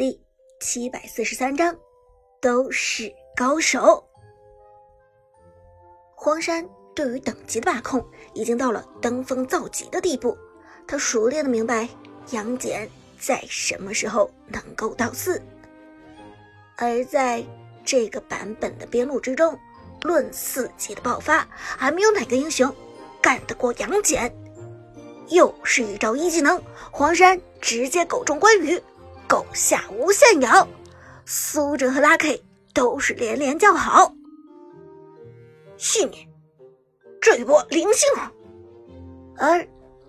[0.00, 0.18] 第
[0.60, 1.76] 七百四十三章，
[2.40, 4.02] 都是高手。
[6.14, 8.02] 荒山对于等级的把控
[8.32, 10.34] 已经到了登峰造极的地步，
[10.88, 11.86] 他熟练的明白
[12.30, 15.38] 杨戬在什么时候能够到四。
[16.78, 17.44] 而在
[17.84, 19.54] 这个版本的边路之中，
[20.00, 22.74] 论四级的爆发，还没有哪个英雄
[23.20, 24.32] 干得过杨戬。
[25.28, 26.58] 又是一招一技能，
[26.90, 28.82] 黄山直接狗中关羽。
[29.30, 30.66] 狗下无限咬，
[31.24, 32.42] 苏哲和拉 K
[32.74, 34.12] 都是连连叫好。
[35.76, 36.26] 去年
[37.20, 38.32] 这一波灵性啊！
[39.38, 39.64] 而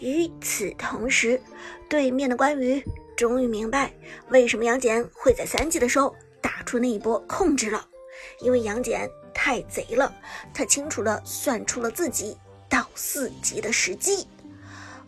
[0.00, 1.40] 与此同时，
[1.88, 2.84] 对面的关羽
[3.16, 3.94] 终于明白
[4.30, 7.86] 为什么杨戬会在三级的时候打出那一波控制了，
[8.40, 10.12] 因为杨戬太贼了，
[10.52, 12.36] 他清楚的算出了自己
[12.68, 14.26] 到四级的时机。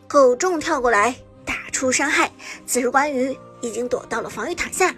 [0.07, 1.13] 狗众跳过来
[1.45, 2.31] 打出伤害，
[2.69, 3.37] 此时关羽。
[3.61, 4.95] 已经躲到了防御塔下，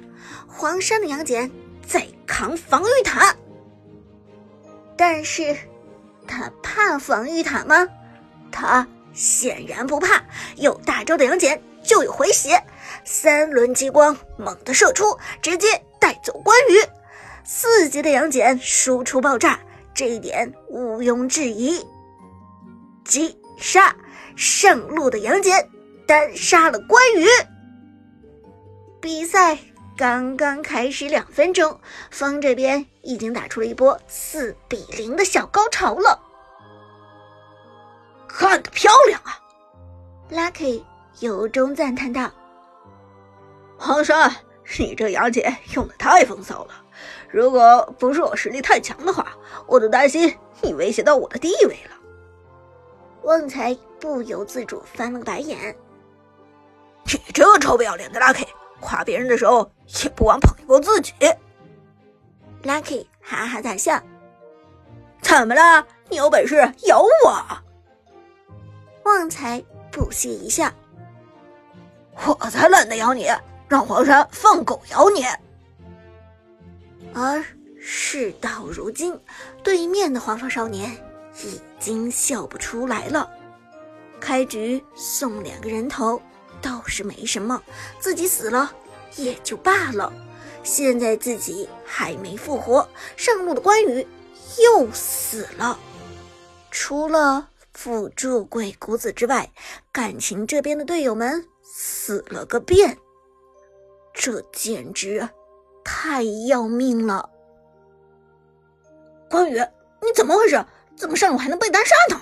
[0.47, 1.51] 黄山的杨戬
[1.87, 3.35] 在扛防御塔，
[4.97, 5.57] 但是
[6.27, 7.87] 他怕防御塔吗？
[8.51, 10.23] 他显然不怕。
[10.57, 12.63] 有大招的杨戬就有回血，
[13.05, 15.69] 三轮激光猛地射出，直接
[16.01, 16.75] 带走关羽。
[17.45, 19.59] 四级的杨戬输出爆炸，
[19.95, 21.85] 这一点毋庸置疑。
[23.05, 23.97] 击杀
[24.37, 25.67] 上路的杨戬
[26.07, 27.27] 单杀了关羽。
[29.01, 29.57] 比赛
[29.97, 36.21] 刚刚开始两分钟，风这边已经打出了一波四比零的小高潮了。
[38.27, 39.39] 看得漂亮啊
[40.31, 40.83] ！Lucky
[41.21, 42.31] 由衷赞叹道
[43.79, 44.35] ：“黄山，
[44.79, 46.75] 你这杨戬用的太风骚了！
[47.31, 49.33] 如果不是我实力太强的话，
[49.67, 51.97] 我都担心你威胁到我的地位了。”
[53.23, 55.77] 旺财不由自主翻了个白眼
[57.07, 58.47] ：“你这个臭不要脸的 Lucky！”
[58.81, 59.71] 夸别人的时候
[60.03, 61.13] 也不忘捧一捧自己。
[62.63, 64.03] Lucky 哈哈大笑
[65.23, 65.87] ：“怎么了？
[66.11, 67.45] 你有本事咬我！”
[69.05, 70.71] 旺财不屑一笑
[72.27, 73.29] ：“我才懒得咬你，
[73.69, 75.25] 让黄山放狗咬你。”
[77.15, 77.43] 而
[77.81, 79.19] 事到如今，
[79.63, 80.91] 对面的黄发少年
[81.43, 83.31] 已经笑不出来了。
[84.21, 86.21] 开局送两个人头。
[86.61, 87.63] 倒是没什么，
[87.99, 88.75] 自己死了
[89.17, 90.13] 也就罢了。
[90.63, 94.07] 现在自己还没复活，上路的关羽
[94.63, 95.79] 又死了。
[96.71, 99.51] 除了辅助鬼谷子之外，
[99.93, 102.99] 感情这边的队友们死了个遍。
[104.13, 105.29] 这简直
[105.85, 107.31] 太要命了！
[109.31, 109.57] 关羽，
[110.03, 110.65] 你怎么回事？
[110.97, 112.21] 怎么上路还能被单杀呢？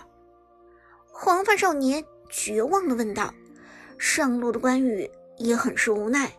[1.11, 3.33] 黄发少年绝望的问道。
[3.99, 6.33] 上路的关羽也很是无奈。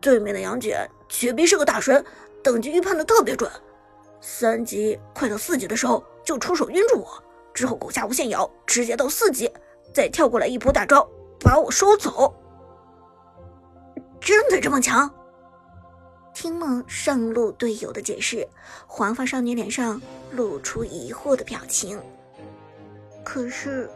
[0.00, 2.04] 对面的杨戬绝逼是个大神，
[2.42, 3.50] 等级预判的特别准。
[4.20, 9.50] 三级快到四级的时候就出手晕住我，之后狗下无限咬，直接到四级，
[9.92, 11.08] 再跳过来一波大招
[11.40, 12.34] 把我收走。
[14.20, 15.08] 真的这么强？
[16.34, 18.46] 听了上路队友的解释，
[18.86, 20.00] 黄发少年脸上
[20.32, 22.00] 露出疑惑的表情。
[23.24, 23.88] 可是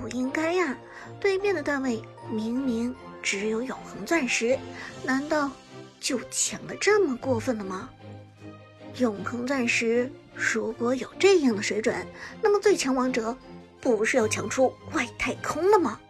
[0.00, 0.76] 不应该呀！
[1.20, 4.58] 对面的段位明明只有永恒钻石，
[5.02, 5.50] 难道
[6.00, 7.90] 就强的这么过分了吗？
[8.98, 12.06] 永恒钻石如果有这样的水准，
[12.42, 13.36] 那么最强王者
[13.80, 16.00] 不是要强出外太空了吗？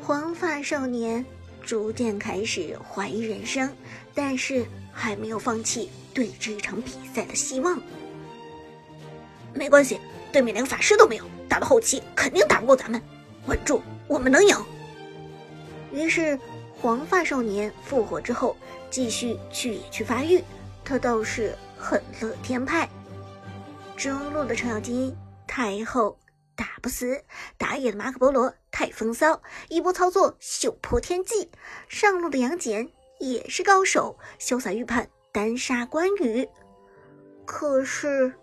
[0.00, 1.24] 黄发少年
[1.62, 3.70] 逐渐开始怀疑人生，
[4.14, 7.80] 但是还没有放弃对这一场比赛的希望。
[9.54, 9.98] 没关系。
[10.30, 13.00] 对面连法师都没有，打到后期肯定打不过咱们。
[13.46, 14.56] 稳住，我们能赢。
[15.90, 16.38] 于是，
[16.80, 18.56] 黄发少年复活之后，
[18.90, 20.44] 继续去野区发育。
[20.84, 22.88] 他倒是很乐天派。
[23.96, 25.16] 中路的程咬金
[25.46, 26.18] 太后
[26.54, 27.22] 打不死，
[27.56, 31.50] 打野的马可波罗太风骚，一波操作秀破天际。
[31.88, 36.46] 上路的杨戬也是高手，潇洒预判单杀关羽。
[37.46, 38.34] 可是。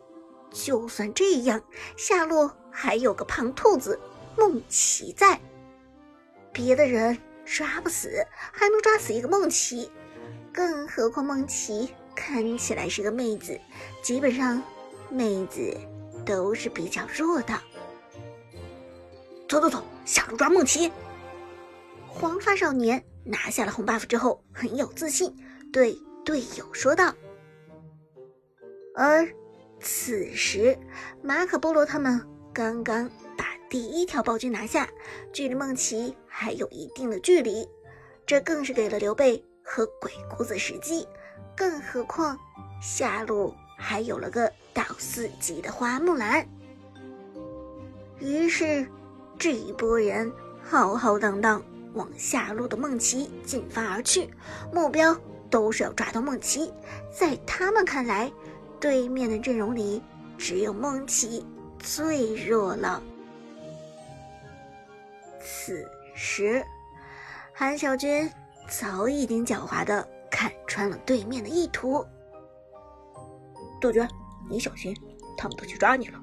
[0.52, 1.62] 就算这样，
[1.98, 3.98] 下路还有个胖兔子
[4.36, 5.40] 梦琪在，
[6.52, 9.90] 别的人抓不死，还能抓死一个梦琪，
[10.54, 13.58] 更何况梦琪看起来是个妹子，
[14.04, 14.62] 基本上
[15.10, 15.74] 妹子
[16.26, 17.58] 都是比较弱的。
[19.48, 20.92] 走走走，下路抓梦琪。
[22.10, 25.34] 黄发少年拿下了红 buff 之后，很有自信，
[25.72, 27.16] 对队友说道，
[28.94, 29.26] 而。
[29.82, 30.76] 此时，
[31.22, 32.26] 马可波罗他们
[32.56, 34.88] 刚刚把第一条暴君拿下，
[35.34, 37.68] 距离梦琪还有一定的距离。
[38.26, 41.06] 这更是给了刘备和鬼谷子时机。
[41.54, 42.40] 更何况
[42.82, 46.48] 下路还有了个到四级的花木兰。
[48.20, 48.88] 于是
[49.38, 50.32] 这一波人
[50.64, 51.62] 浩浩荡荡
[51.94, 54.30] 往下路的梦琪进发而去，
[54.72, 55.14] 目标
[55.50, 56.72] 都是要抓到梦琪。
[57.12, 58.32] 在他们看来，
[58.80, 60.02] 对面的阵容里
[60.38, 61.46] 只有梦琪
[61.86, 63.02] 最弱了。
[65.40, 66.66] 此时，
[67.54, 68.28] 韩小军
[68.68, 72.04] 早已经狡猾的看穿了对面的意图。
[73.80, 74.10] 杜鹃，
[74.50, 74.98] 你小心，
[75.38, 76.20] 他们都去抓你了。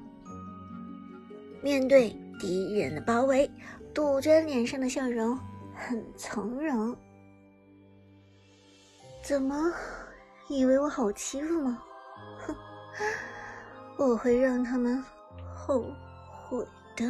[1.61, 3.49] 面对敌人的包围，
[3.93, 5.39] 杜鹃脸上的笑容
[5.73, 6.93] 很从容。
[9.23, 9.71] 怎么，
[10.49, 11.81] 以为我好欺负吗？
[12.45, 12.55] 哼，
[13.97, 15.01] 我会让他们
[15.65, 15.85] 后
[16.43, 17.09] 悔的。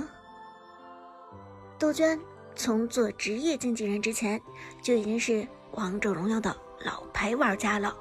[1.79, 2.19] 杜鹃
[2.55, 4.39] 从做职业经纪人之前
[4.79, 6.55] 就已经是王者荣耀的
[6.85, 7.97] 老牌玩家了。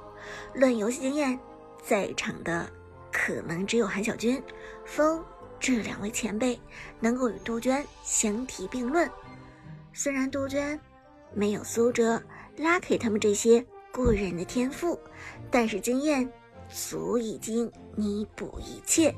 [0.53, 1.39] 论游戏经验，
[1.83, 2.69] 在场的
[3.11, 4.41] 可能只有韩小军、
[4.85, 5.25] 风
[5.59, 6.59] 这两位前辈
[6.99, 9.09] 能够与杜鹃相提并论。
[9.91, 10.79] 虽然杜鹃
[11.33, 12.21] 没有苏哲、
[12.57, 14.99] Lucky 他们这些过人的天赋，
[15.49, 16.31] 但是经验
[16.69, 19.13] 足以经弥补一切。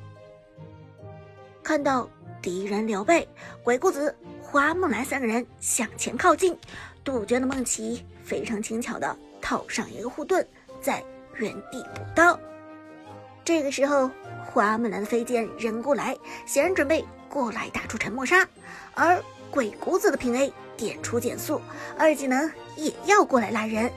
[1.65, 2.07] 看到
[2.43, 3.27] 敌人刘备、
[3.63, 4.15] 鬼谷子。
[4.43, 6.55] 花木兰三个人向前靠近，
[7.03, 10.45] 杜鹃的梦琪非常轻巧的套上一个护盾，
[10.79, 11.03] 在
[11.37, 12.39] 原地补刀。
[13.43, 14.11] 这个时候，
[14.45, 16.15] 花木兰的飞剑扔过来，
[16.45, 18.47] 显然准备过来打出沉默杀。
[18.93, 21.59] 而鬼谷子的平 A 点出减速，
[21.97, 23.91] 二技能也要过来拉人。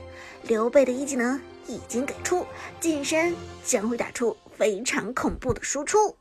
[0.45, 2.47] 刘备的一技能已经给出，
[2.81, 6.17] 近身将会打出非常恐怖的输出。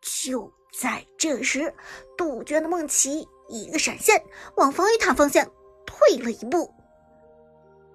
[0.00, 0.52] 就。
[0.78, 1.72] 在这时，
[2.18, 4.22] 杜鹃的梦琪一个闪现，
[4.56, 5.50] 往防御塔方向
[5.86, 6.70] 退了一步。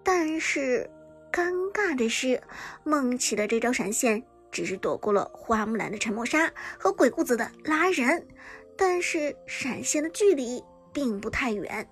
[0.01, 0.89] 但是，
[1.31, 2.41] 尴尬的是，
[2.83, 8.27] 梦琪的这招闪现只是躲过了花木兰的沉默杀和鬼谷子的拉人，
[8.75, 11.87] 但是闪现的距离并不太远，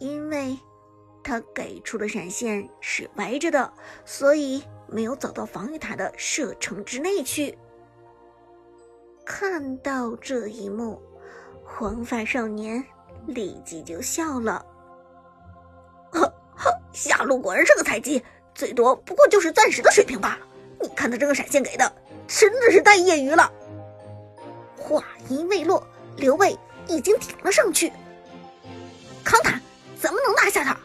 [0.00, 0.58] 因为
[1.22, 3.72] 他给出的闪现是歪着的，
[4.04, 7.56] 所以没有走到防御塔的射程之内去。
[9.26, 11.02] 看到这一幕，
[11.64, 12.82] 黄发少年
[13.26, 14.64] 立即就笑了。
[16.12, 16.20] 呵
[16.54, 18.22] 呵，下路果然是个菜鸡，
[18.54, 20.46] 最多不过就是暂时的水平罢了。
[20.80, 21.92] 你看他这个闪现给的，
[22.28, 23.52] 真的是太业余了。
[24.78, 25.84] 话音未落，
[26.16, 26.56] 刘备
[26.86, 27.92] 已经顶了上去，
[29.24, 29.60] 康塔
[29.96, 30.78] 怎么能拿下他？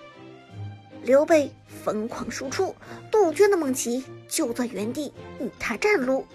[1.04, 1.54] 刘备
[1.84, 2.76] 疯狂输出，
[3.12, 6.26] 杜鹃的梦琪就在原地与他战撸，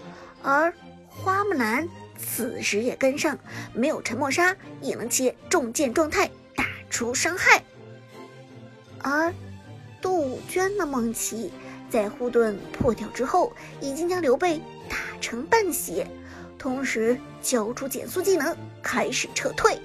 [0.41, 0.73] 而。
[1.23, 1.87] 花木兰
[2.17, 3.37] 此时也跟上，
[3.73, 7.61] 没有沉默杀也能切重剑状态打出伤害。
[8.99, 9.33] 而
[10.01, 11.51] 杜鹃的梦琪
[11.89, 14.59] 在护盾破掉之后，已经将刘备
[14.89, 16.07] 打成半血，
[16.57, 19.79] 同时交出减速技能开始撤退，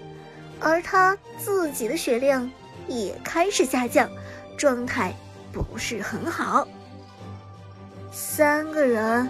[0.60, 2.50] 而他自己的血量
[2.88, 4.08] 也开始下降，
[4.56, 5.12] 状态
[5.52, 6.66] 不是很好。
[8.12, 9.28] 三个人。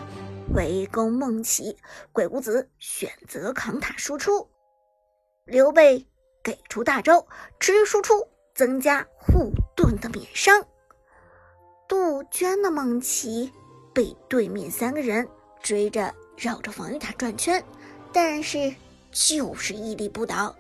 [0.55, 1.77] 围攻梦琪，
[2.13, 4.47] 鬼谷子选择扛塔输出，
[5.45, 6.07] 刘备
[6.43, 7.27] 给出大招
[7.59, 10.63] 持续输出，增加护盾的免伤。
[11.89, 13.51] 杜鹃的梦琪
[13.95, 15.27] 被对面三个人
[15.63, 17.65] 追着绕着防御塔转圈，
[18.13, 18.75] 但是
[19.11, 20.55] 就是屹立不倒。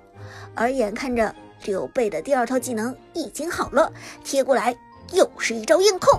[0.55, 3.93] 而眼看着刘备的第二套技能已经好了，
[4.25, 4.75] 贴过来
[5.13, 6.19] 又是一招硬控，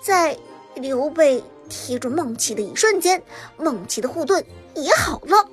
[0.00, 0.38] 在
[0.76, 1.44] 刘备。
[1.68, 3.22] 贴住梦琪的一瞬间，
[3.56, 4.44] 梦琪的护盾
[4.74, 5.48] 也好了，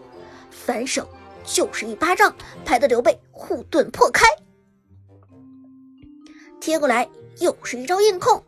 [0.49, 1.07] 反手
[1.43, 2.33] 就是一巴掌
[2.65, 4.25] 拍的刘备护盾破开。
[6.59, 8.43] 贴过来又是一招硬控，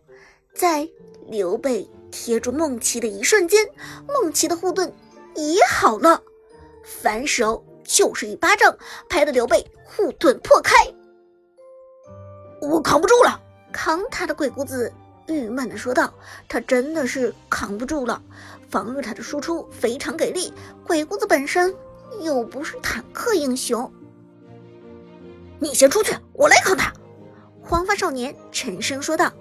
[0.54, 0.88] 在
[1.28, 3.68] 刘备贴住梦琪的一瞬间，
[4.08, 4.94] 梦琪的护盾
[5.36, 6.22] 也好了，
[6.84, 8.78] 反手就是一巴掌
[9.10, 10.76] 拍的刘备护盾破开。
[12.62, 13.42] 我扛不住了，
[13.72, 14.94] 扛他的鬼谷子。
[15.28, 16.14] 郁闷的说道
[16.50, 18.22] ：“他真的是扛不住了，
[18.70, 20.54] 防御塔的输出非常给力，
[20.86, 21.74] 鬼谷子本身
[22.22, 23.92] 又不是坦克英雄。
[25.60, 26.92] 你先出去，我来扛他。”
[27.66, 29.32] 黄发少年沉声说道。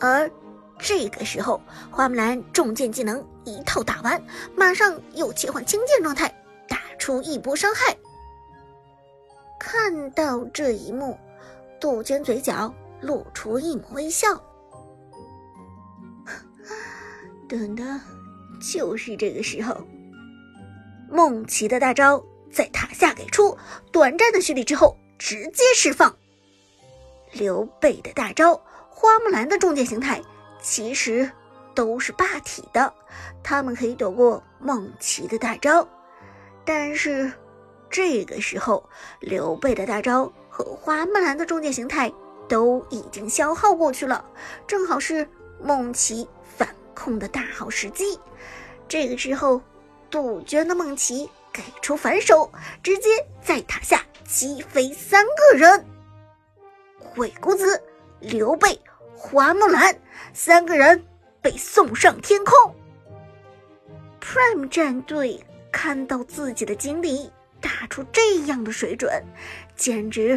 [0.00, 0.30] 而
[0.78, 4.22] 这个时候，花木兰重剑技能一套打完，
[4.56, 6.34] 马上又切换轻剑状态，
[6.66, 7.94] 打出一波伤害。
[9.60, 11.18] 看到这一幕，
[11.78, 14.42] 杜鹃嘴角露出一抹微笑。
[17.48, 17.82] 等的，
[18.60, 19.76] 就是这个时候。
[21.10, 23.56] 梦琪的大招在塔下给出，
[23.90, 26.14] 短暂的蓄力之后直接释放，
[27.32, 28.54] 刘备的大招、
[28.90, 30.20] 花木兰的重剑形态，
[30.60, 31.30] 其实
[31.74, 32.92] 都是霸体的，
[33.42, 35.88] 他们可以躲过梦琪的大招。
[36.66, 37.32] 但是
[37.88, 38.86] 这个时候，
[39.20, 42.12] 刘备的大招和花木兰的重剑形态
[42.46, 44.22] 都已经消耗过去了，
[44.66, 45.26] 正好是
[45.62, 46.28] 梦琪
[46.98, 48.18] 控的大好时机。
[48.88, 49.62] 这个时候，
[50.10, 52.50] 杜鹃的梦琪给出反手，
[52.82, 53.08] 直接
[53.40, 55.86] 在塔下击飞三个人。
[57.14, 57.80] 鬼谷子、
[58.18, 58.78] 刘备、
[59.16, 59.96] 花木兰
[60.34, 61.02] 三个人
[61.40, 62.74] 被送上天空。
[64.20, 65.40] Prime 战队。
[65.70, 69.22] 看到自己的经理打出这样的水准，
[69.76, 70.36] 简直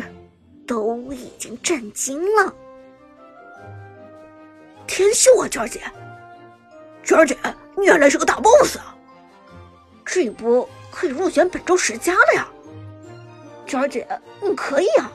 [0.67, 2.53] 都已经震惊了。
[4.85, 5.81] 天秀啊，娟姐！
[7.03, 7.37] 娟儿姐，
[7.75, 8.95] 你原来是个大 boss 啊！
[10.05, 12.47] 这波可以入选本周十佳了呀！
[13.65, 14.07] 娟儿姐，
[14.41, 15.11] 你可以啊！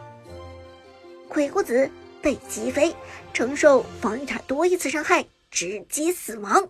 [1.29, 1.91] 鬼谷子
[2.21, 2.95] 被击飞，
[3.33, 6.69] 承受防御塔多一次伤害，直接死亡。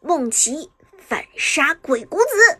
[0.00, 0.70] 梦琪
[1.06, 2.58] 反杀鬼谷子。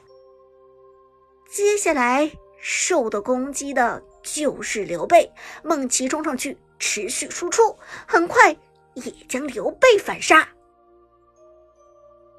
[1.50, 5.30] 接下来受到攻击的就是刘备，
[5.62, 8.56] 梦琪冲上去持续输出，很快
[8.94, 10.46] 也将刘备反杀。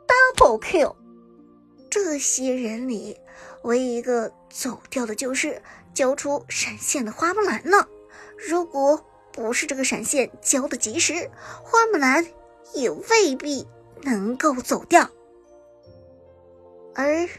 [0.09, 0.95] Double kill！
[1.89, 3.19] 这些人里，
[3.61, 5.61] 唯一一个走掉的就是
[5.93, 7.87] 交出闪现的花木兰了。
[8.35, 11.29] 如果不是这个闪现交的及时，
[11.63, 12.25] 花木兰
[12.73, 13.67] 也未必
[14.01, 15.09] 能够走掉。
[16.95, 17.29] 而。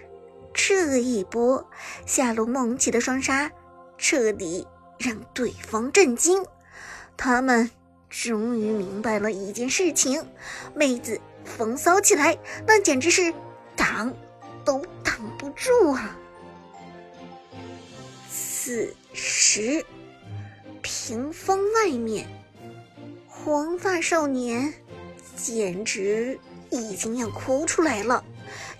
[0.52, 1.64] 这一波
[2.06, 3.52] 下路梦琪的双杀，
[3.96, 4.66] 彻底
[4.98, 6.44] 让对方震惊。
[7.16, 7.70] 他们
[8.08, 10.26] 终于明白了一件事情：
[10.74, 11.20] 妹子
[11.56, 13.32] 风骚起来，那简直是
[13.76, 14.14] 挡
[14.64, 16.16] 都挡不住啊！
[18.30, 19.84] 此时，
[20.80, 22.26] 屏风外面，
[23.26, 24.72] 黄发少年
[25.36, 26.38] 简直
[26.70, 28.24] 已经要哭出来了。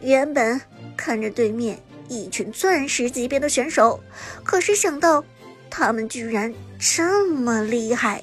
[0.00, 0.60] 原本。
[0.96, 3.98] 看着对面一群钻石级别的选手，
[4.44, 5.24] 可是想到
[5.70, 8.22] 他们居然这么厉害，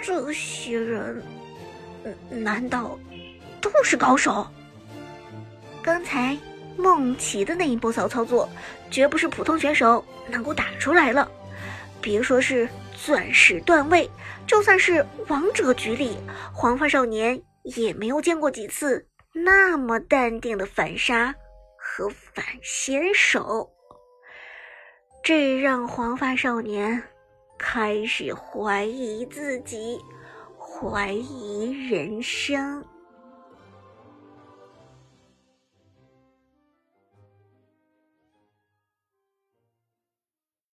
[0.00, 1.22] 这些人
[2.28, 2.98] 难道
[3.60, 4.46] 都是高手？
[5.82, 6.36] 刚才
[6.76, 8.48] 梦琪的那一波骚操作，
[8.90, 11.30] 绝不是普通选手能够打出来了。
[12.00, 14.08] 别说是钻石段位，
[14.46, 16.16] 就算是王者局里，
[16.52, 19.06] 黄发少年也没有见过几次。
[19.32, 21.34] 那么淡定的反杀
[21.76, 23.70] 和反先手，
[25.22, 27.02] 这让黄发少年
[27.58, 29.98] 开始怀疑自己，
[30.80, 32.84] 怀疑人生。